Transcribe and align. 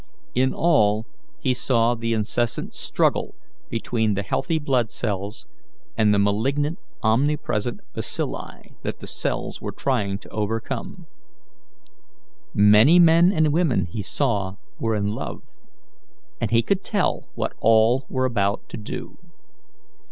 In 0.33 0.51
all, 0.51 1.05
he 1.37 1.53
saw 1.53 1.93
the 1.93 2.11
incessant 2.13 2.73
struggle 2.73 3.35
between 3.69 4.15
the 4.15 4.23
healthy 4.23 4.57
blood 4.57 4.89
cells 4.89 5.45
and 5.95 6.11
the 6.11 6.17
malignant, 6.17 6.79
omnipresent 7.03 7.81
bacilli 7.93 8.73
that 8.81 8.99
the 8.99 9.05
cells 9.05 9.61
were 9.61 9.71
trying 9.71 10.17
to 10.17 10.29
overcome. 10.29 11.05
Many 12.51 12.97
men 12.97 13.31
and 13.31 13.53
women 13.53 13.85
he 13.85 14.01
saw 14.01 14.55
were 14.79 14.95
in 14.95 15.05
love, 15.13 15.43
and 16.39 16.49
he 16.49 16.63
could 16.63 16.83
tell 16.83 17.29
what 17.35 17.53
all 17.59 18.07
were 18.09 18.25
about 18.25 18.67
to 18.69 18.77
do. 18.77 19.19